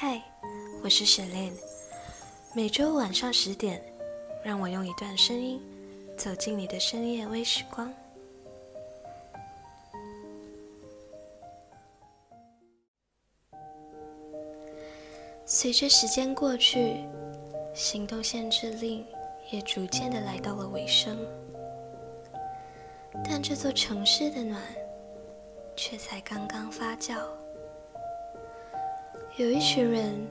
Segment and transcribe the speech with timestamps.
[0.00, 0.22] 嗨，
[0.80, 1.52] 我是雪莲。
[2.54, 3.82] 每周晚上十点，
[4.44, 5.60] 让我用一段声音
[6.16, 7.92] 走进你的深夜微时光。
[15.44, 17.04] 随着时间过去，
[17.74, 19.04] 行动限制令
[19.50, 21.18] 也逐渐的来到了尾声，
[23.24, 24.62] 但这座城市的暖
[25.74, 27.18] 却才刚刚发酵。
[29.38, 30.26] 有一群人，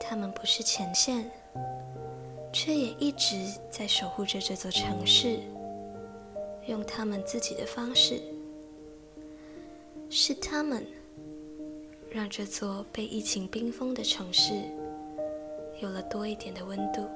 [0.00, 1.30] 他们不是前线，
[2.52, 3.36] 却也一直
[3.70, 5.38] 在守护着这座城市，
[6.66, 8.20] 用他们自己的方式。
[10.10, 10.84] 是他们
[12.10, 14.52] 让这座被疫情冰封的城市
[15.80, 17.06] 有了多一点的温度。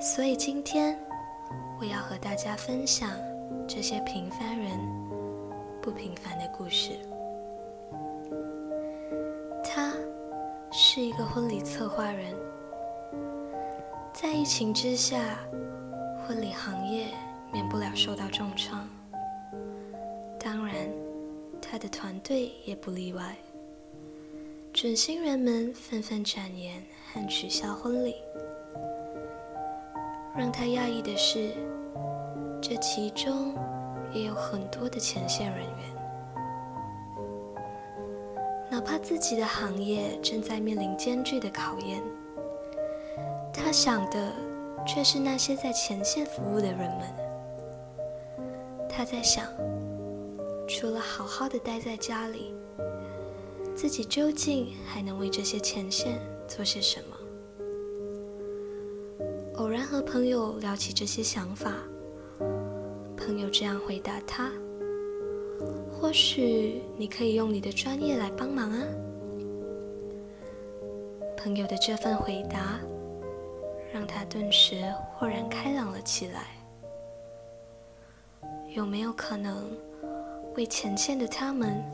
[0.00, 0.98] 所以今天，
[1.78, 3.08] 我要和大家分享
[3.68, 4.76] 这些平凡人
[5.80, 6.98] 不平凡的故事。
[10.92, 12.34] 是一个婚礼策划人，
[14.12, 15.38] 在疫情之下，
[16.26, 17.06] 婚礼行业
[17.52, 18.88] 免不了受到重创。
[20.36, 20.74] 当然，
[21.62, 23.36] 他的团队也不例外。
[24.72, 26.84] 准新人们纷纷展延
[27.14, 28.16] 和取消婚礼，
[30.36, 31.50] 让他讶异的是，
[32.60, 33.54] 这其中
[34.12, 35.99] 也有很多的前线人员。
[38.80, 42.02] 哪怕自己的行业正在面临艰巨的考验，
[43.52, 44.32] 他想的
[44.86, 47.02] 却是那些在前线服务的人们。
[48.88, 49.44] 他在想，
[50.66, 52.54] 除了好好的待在家里，
[53.76, 57.16] 自己究竟还能为这些前线做些什么？
[59.56, 61.74] 偶然和朋友聊起这些想法，
[63.14, 64.50] 朋友这样回答他。
[66.00, 68.82] 或许你可以用你的专业来帮忙啊！
[71.36, 72.80] 朋友的这份回答
[73.92, 74.82] 让他顿时
[75.14, 76.46] 豁然开朗了起来。
[78.74, 79.70] 有没有可能
[80.56, 81.84] 为前线的他们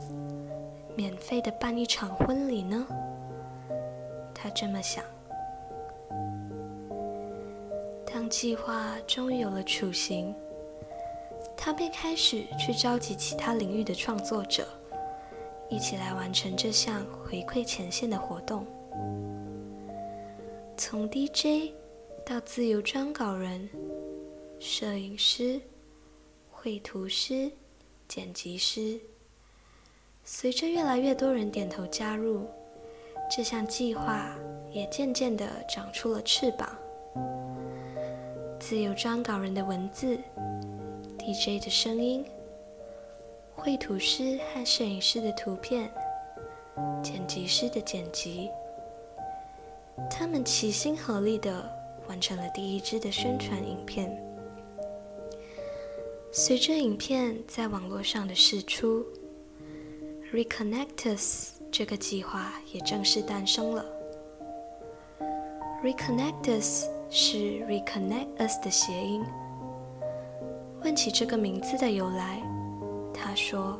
[0.94, 2.86] 免费的办一场婚礼呢？
[4.32, 5.02] 他这么想。
[8.04, 10.32] 当计划终于有了雏形。
[11.56, 14.68] 他便开始去召集其他领域的创作者，
[15.68, 18.66] 一起来完成这项回馈前线的活动。
[20.76, 21.72] 从 DJ
[22.24, 23.68] 到自由撰稿人、
[24.60, 25.60] 摄影师、
[26.50, 27.50] 绘图师、
[28.06, 29.00] 剪辑师，
[30.22, 32.46] 随着越来越多人点头加入，
[33.30, 34.36] 这项计划
[34.70, 36.68] 也渐渐地长出了翅膀。
[38.60, 40.18] 自由撰稿人的文字。
[41.26, 42.24] DJ 的声音，
[43.56, 45.90] 绘图师和摄影师的图片，
[47.02, 48.48] 剪辑师的剪辑，
[50.08, 51.68] 他们齐心合力的
[52.06, 54.16] 完成了第一支的宣传影片。
[56.30, 59.04] 随着影片在网络上的释出
[60.32, 63.84] ，Reconnectus 这个计划也正式诞生了。
[65.82, 69.24] Reconnectus 是 Reconnect Us 的谐音。
[70.86, 72.40] 问起这个名字的由来，
[73.12, 73.76] 他说：“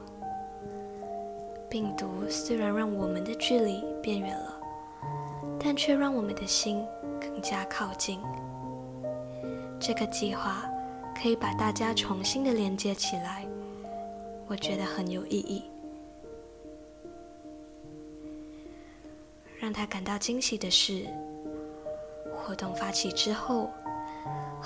[1.71, 4.61] 病毒虽然让我们的距离变远了，
[5.57, 6.85] 但却让我们的心
[7.21, 8.19] 更加靠近。
[9.79, 10.69] 这个计划
[11.15, 13.47] 可以把大家重新的连接起来，
[14.49, 15.63] 我觉得很有意义。
[19.61, 21.07] 让他感到惊喜的是，
[22.35, 23.71] 活动发起之后。”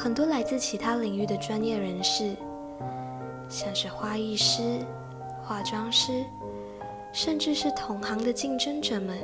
[0.03, 2.35] 很多来自其他领域的专业人士，
[3.51, 4.79] 像是花艺师、
[5.43, 6.25] 化妆师，
[7.13, 9.19] 甚至是同行的竞争者们，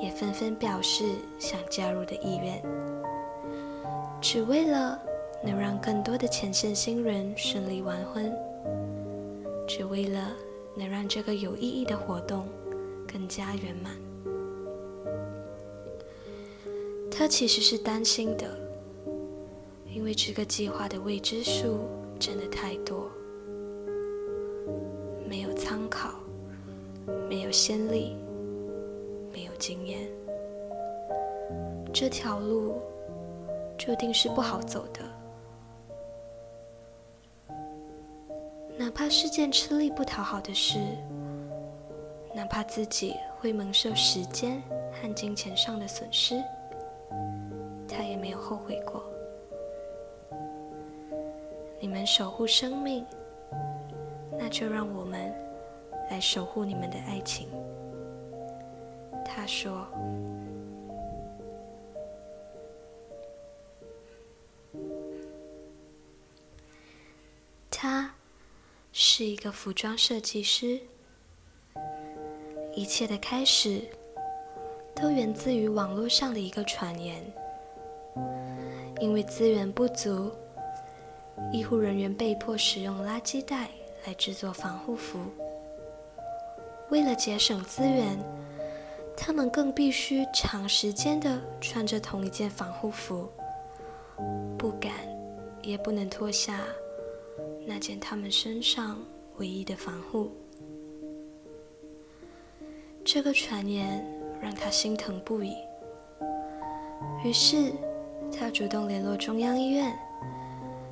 [0.00, 1.04] 也纷纷表示
[1.36, 2.62] 想加入的意愿，
[4.20, 4.96] 只为了
[5.42, 8.32] 能让更多的前线新人顺利完婚，
[9.66, 10.28] 只为了
[10.76, 12.46] 能让这个有意义的活动
[13.12, 13.92] 更加圆满。
[17.10, 18.61] 他其实是担心的。
[19.94, 21.80] 因为这个计划的未知数
[22.18, 23.10] 真的太多，
[25.28, 26.14] 没有参考，
[27.28, 28.16] 没有先例，
[29.30, 30.08] 没有经验，
[31.92, 32.80] 这条路
[33.76, 35.00] 注定是不好走的。
[38.78, 40.78] 哪怕是件吃力不讨好的事，
[42.34, 44.60] 哪怕自己会蒙受时间
[44.90, 46.42] 和金钱上的损失，
[47.86, 49.04] 他也没有后悔过。
[51.82, 53.04] 你们守护生命，
[54.38, 55.34] 那就让我们
[56.08, 57.48] 来守护你们的爱情。
[59.24, 59.84] 他说
[67.68, 68.14] ：“他
[68.92, 70.78] 是一个服装设计师，
[72.76, 73.82] 一切的开始
[74.94, 77.20] 都源自于网络上的一个传言。
[79.00, 80.30] 因为资源不足，
[81.52, 83.68] 医护人员被迫使用垃圾袋
[84.06, 85.18] 来制作防护服。
[86.90, 88.18] 为了节省资源。”
[89.14, 93.28] 他们更必须长时间的穿着同一件防护服，
[94.58, 94.90] 不敢
[95.60, 96.60] 也不能脱下
[97.66, 98.98] 那件他们身上
[99.36, 100.32] 唯一的防护。
[103.04, 104.04] 这个传言
[104.40, 105.54] 让他心疼不已，
[107.22, 107.70] 于是
[108.36, 109.96] 他主动联络中央医院，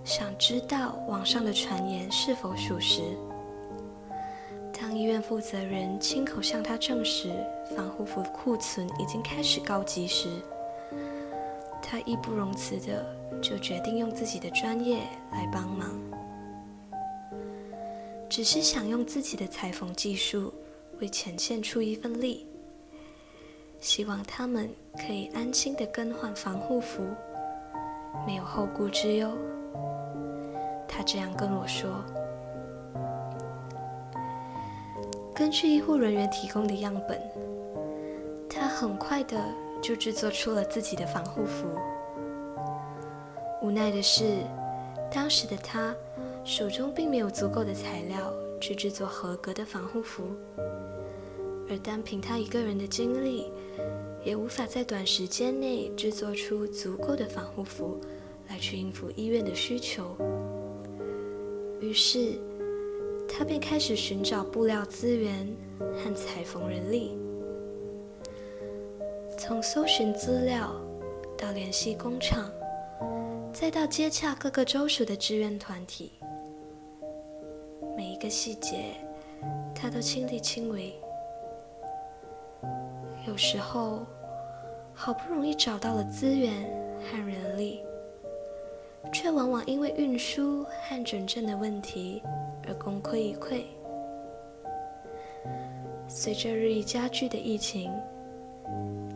[0.04, 3.02] 想知道网上的传言是否属实。
[4.72, 7.30] 当医院负责人亲口向他证实
[7.76, 10.28] 防护服库存已经开始告急时，
[11.82, 13.04] 他义不容辞的
[13.42, 15.00] 就决定用自己的专业
[15.30, 16.00] 来帮忙，
[18.28, 20.52] 只是想用自己的裁缝技术
[20.98, 22.46] 为前线出一份力，
[23.80, 27.06] 希望他们可以安心的更换防护服，
[28.26, 29.30] 没有后顾之忧。
[30.92, 31.88] 他这样跟我说。
[35.32, 37.18] 根据医护人员提供的样本，
[38.48, 39.38] 他很快的
[39.80, 41.66] 就制作出了自己的防护服。
[43.62, 44.38] 无奈的是，
[45.10, 45.94] 当时的他
[46.44, 50.24] 手中并没有足够的材料去制作合格的防护服，
[51.70, 53.50] 而单凭他一个人的精力，
[54.24, 57.98] 也无法在短时间内制作出足够的防护服
[58.48, 60.16] 来去应付医院的需求。
[61.80, 62.38] 于是。
[63.32, 65.46] 他便开始寻找布料资源
[65.78, 67.16] 和裁缝人力，
[69.38, 70.74] 从搜寻资料
[71.38, 72.50] 到联系工厂，
[73.52, 76.10] 再到接洽各个州属的志愿团体，
[77.96, 78.96] 每一个细节
[79.76, 80.92] 他都亲力亲为。
[83.28, 84.04] 有时候，
[84.92, 86.52] 好不容易找到了资源
[87.00, 87.80] 和人力。
[89.20, 92.22] 却往往因为运输和准证的问题
[92.66, 93.64] 而功亏一篑。
[96.08, 97.92] 随着日益加剧的疫情，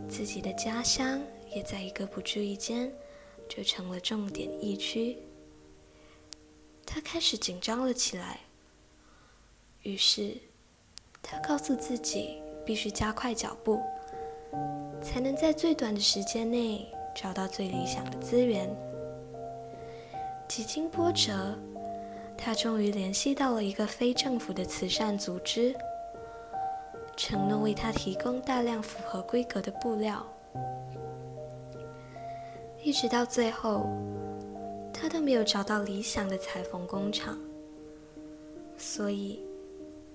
[0.06, 1.18] 自己的家乡
[1.50, 2.92] 也在一个不注意间
[3.48, 5.16] 就成了重点疫区。
[6.84, 8.40] 他开始紧张了起来。
[9.84, 10.36] 于是，
[11.22, 13.80] 他告诉自己必须加快脚步，
[15.00, 18.68] 才能在最短的时间内找到最理想的资源。
[20.54, 21.52] 几经波折，
[22.38, 25.74] 他终于联系到了一个非政府的慈善组织，
[27.16, 30.24] 承诺为他提供大量符合规格的布料。
[32.84, 33.88] 一直到最后，
[34.92, 37.36] 他都没有找到理想的裁缝工厂，
[38.78, 39.40] 所以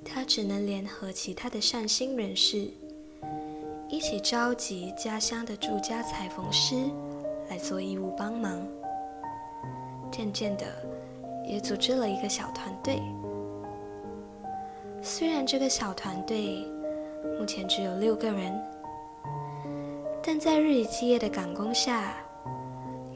[0.06, 2.70] 他只能联合其他的善心人士，
[3.90, 6.76] 一起召集家乡的住家裁缝师
[7.50, 8.66] 来做义务帮忙。
[10.12, 10.66] 渐渐的，
[11.46, 13.02] 也组织了一个小团队。
[15.02, 16.66] 虽然这个小团队
[17.40, 18.62] 目前只有六个人，
[20.22, 22.16] 但在日以继夜的赶工下，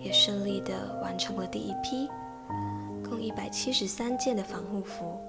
[0.02, 2.10] 也顺利的完成了第一批，
[3.08, 5.20] 共一百七十三件的防护服。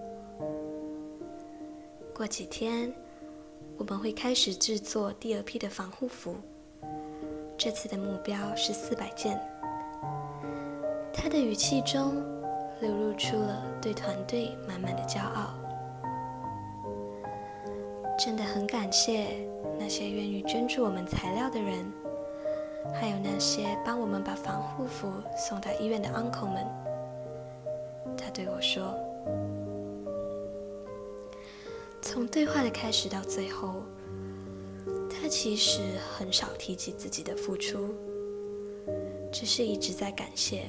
[2.14, 2.94] 过几天，
[3.76, 6.36] 我们会开始制作第二批的防护服，
[7.58, 9.40] 这次的目标是四百件。
[11.24, 12.22] 他的语气中
[12.82, 15.54] 流露出了对团队满满的骄傲。
[18.18, 21.90] 真的很感谢那些愿意捐助我们材料的人，
[22.92, 26.66] 还有那些帮我们把防护服送到医院的 uncle 们。
[28.18, 28.94] 他对我说
[32.02, 33.76] ：“从对话的开始到最后，
[35.08, 35.80] 他其实
[36.18, 37.94] 很少提及自己的付出，
[39.32, 40.66] 只是一直在感谢。”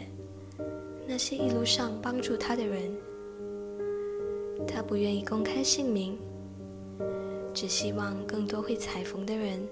[1.08, 2.92] 那些一路上帮助他的人，
[4.68, 6.18] 他不愿意公开姓名，
[7.54, 9.66] 只希望更多会裁缝的人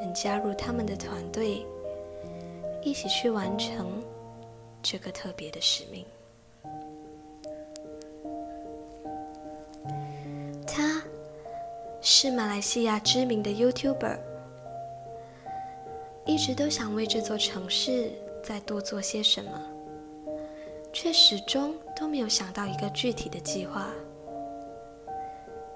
[0.00, 1.64] 能加入他们的团队，
[2.82, 4.02] 一起去完成
[4.82, 6.04] 这个特别的使命。
[10.66, 11.02] 他
[12.02, 14.18] 是马来西亚知名的 YouTuber，
[16.26, 19.50] 一直都想为这座城市再多做些什么。
[20.92, 23.88] 却始终都没有想到一个具体的计划，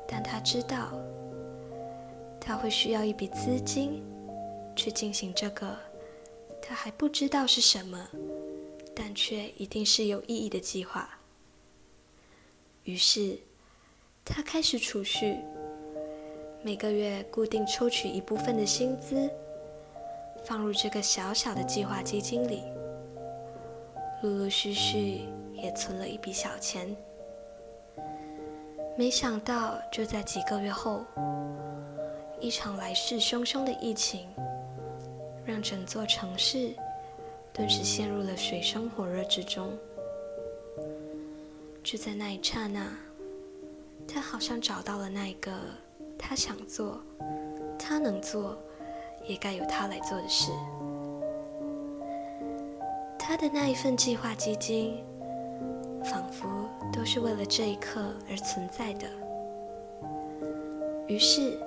[0.09, 0.93] 但他知道，
[2.41, 4.03] 他会需要一笔资金
[4.75, 5.77] 去进行这个
[6.61, 8.09] 他还不知道是什么，
[8.95, 11.09] 但却一定是有意义的计划。
[12.85, 13.39] 于是，
[14.25, 15.37] 他开始储蓄，
[16.63, 19.31] 每个月固定抽取一部分的薪资，
[20.45, 22.63] 放入这个小小的计划基金里，
[24.23, 26.97] 陆陆续续也存了一笔小钱。
[28.97, 31.05] 没想到，就在几个月后，
[32.41, 34.29] 一场来势汹汹的疫情，
[35.45, 36.73] 让整座城市
[37.53, 39.77] 顿时陷入了水深火热之中。
[41.83, 42.97] 就在那一刹那，
[44.07, 45.51] 他好像找到了那个
[46.17, 47.01] 他想做、
[47.77, 48.57] 他能做，
[49.27, 50.53] 也该由他来做的事。
[53.33, 55.03] 他的那一份计划基金。
[56.05, 59.07] 仿佛都是为了这一刻而存在的。
[61.07, 61.59] 于是，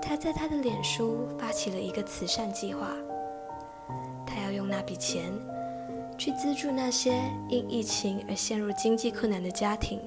[0.00, 2.92] 他在他的脸书发起了一个慈善计划，
[4.24, 5.32] 他要用那笔钱
[6.16, 10.00] 去资助那些因疫情而陷入经济困难的家庭。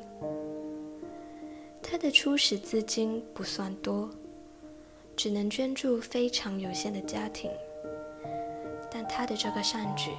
[1.81, 4.09] 他的初始资金不算多，
[5.17, 7.51] 只能捐助非常有限的家庭，
[8.89, 10.11] 但他的这个善举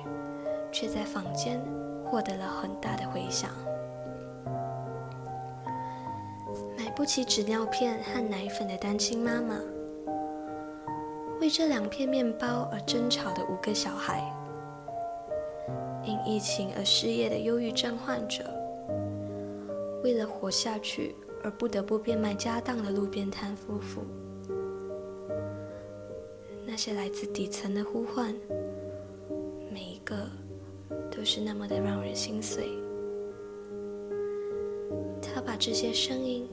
[0.72, 1.62] 却在坊间。
[2.04, 3.48] 获得了很大的回响。
[6.76, 9.58] 买不起纸尿片和奶粉的单亲妈妈，
[11.40, 14.30] 为这两片面包而争吵的五个小孩，
[16.04, 18.44] 因疫情而失业的忧郁症患者，
[20.04, 24.02] 为了活下去而不得不变卖家当的路边摊夫妇，
[26.66, 28.34] 那些来自底层的呼唤，
[29.70, 30.28] 每一个。
[31.22, 32.66] 都是那么的让人心碎。
[35.22, 36.48] 他把这些声音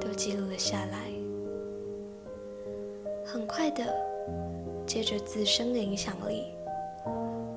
[0.00, 1.12] 都记录了下来。
[3.22, 3.94] 很快的，
[4.86, 6.44] 借着自身的影响力，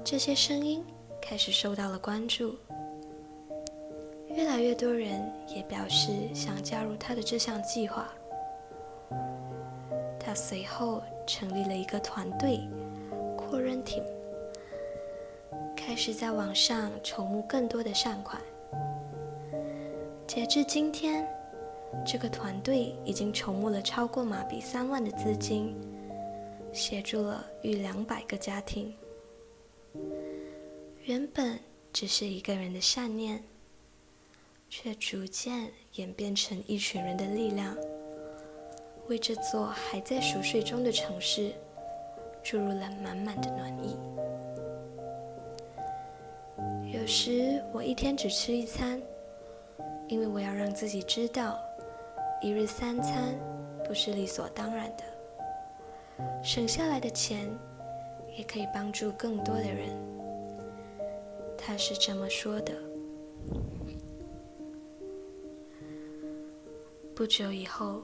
[0.04, 0.84] 这些声音
[1.22, 2.54] 开始受到了关注。
[4.28, 8.10] 越来越多人也表示想加入他的这项计划。
[10.20, 12.60] 他随后成立了一个团队
[13.38, 14.19] ，Quarantine。
[15.76, 18.42] 开始在网上筹募更多的善款。
[20.28, 21.28] 截至今天，
[22.06, 25.76] 这个团队已经筹募了超过马币三万的资金，
[26.72, 28.94] 协助了逾两百个家庭。
[31.06, 31.60] 原本
[31.92, 33.44] 只是一个人的善念，
[34.70, 37.76] 却逐渐演变成一群人的力量，
[39.08, 41.52] 为这座还在熟睡中的城市
[42.44, 43.98] 注入了满满的暖意。
[46.92, 49.00] 有时我一天只吃一餐，
[50.08, 51.56] 因为我要让自己知道，
[52.42, 53.36] 一日三餐
[53.86, 55.04] 不是理所当然的。
[56.44, 57.48] 省下来的钱
[58.36, 59.96] 也可以帮助更多的人。
[61.56, 62.74] 他是这么说的。
[67.16, 68.02] 不久以后，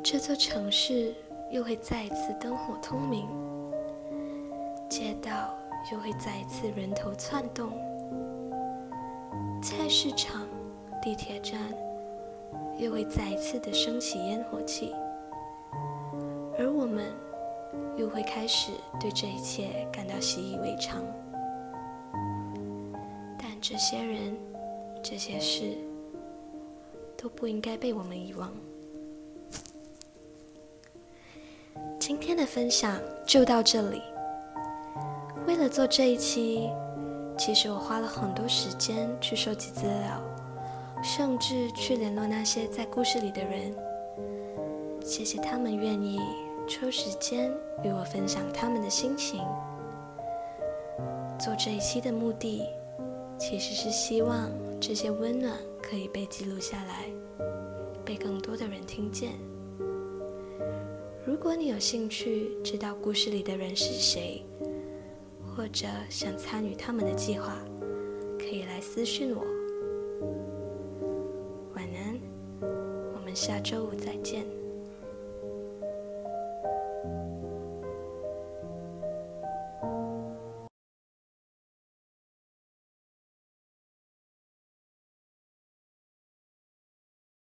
[0.00, 1.12] 这座城市
[1.50, 3.26] 又会再次灯火通明，
[4.88, 5.57] 街道。
[5.92, 7.70] 又会再一次人头窜动，
[9.62, 10.46] 菜市场、
[11.02, 11.60] 地铁站
[12.76, 14.94] 又会再一次的升起烟火气，
[16.58, 17.06] 而我们
[17.96, 18.70] 又会开始
[19.00, 21.02] 对这一切感到习以为常。
[23.38, 24.36] 但这些人、
[25.02, 25.78] 这些事
[27.16, 28.52] 都不应该被我们遗忘。
[31.98, 34.02] 今天的分享就到这里。
[35.48, 36.68] 为了做这一期，
[37.38, 40.22] 其实我花了很多时间去收集资料，
[41.02, 43.74] 甚至去联络那些在故事里的人。
[45.02, 46.20] 谢谢他们愿意
[46.68, 47.50] 抽时间
[47.82, 49.40] 与我分享他们的心情。
[51.40, 52.66] 做这一期的目的，
[53.38, 57.06] 其实是希望这些温暖可以被记录下来，
[58.04, 59.32] 被更多的人听见。
[61.24, 64.44] 如果你有兴趣知道故事里的人是谁，
[65.58, 67.52] 或者想参与他们的计划，
[68.38, 69.44] 可以来私信我。
[71.74, 72.16] 晚安，
[72.62, 74.46] 我们下周五再见。